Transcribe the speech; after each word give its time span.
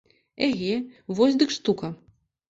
Эге, 0.47 0.75
вось 1.15 1.37
дык 1.41 1.49
штука. 1.57 1.87